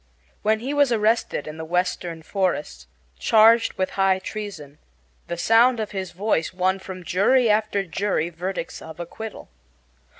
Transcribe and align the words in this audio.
When 0.41 0.61
he 0.61 0.73
was 0.73 0.91
arrested 0.91 1.45
in 1.47 1.57
the 1.57 1.63
Western 1.63 2.23
forests, 2.23 2.87
charged 3.19 3.73
with 3.73 3.91
high 4.01 4.17
treason, 4.17 4.79
the 5.27 5.37
sound 5.37 5.79
of 5.79 5.91
his 5.91 6.09
voice 6.09 6.51
won 6.51 6.79
from 6.79 7.03
jury 7.03 7.51
after 7.51 7.83
jury 7.83 8.29
verdicts 8.31 8.81
of 8.81 8.99
acquittal. 8.99 9.49